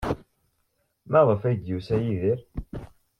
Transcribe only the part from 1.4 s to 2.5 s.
ay d-yusa Yidir?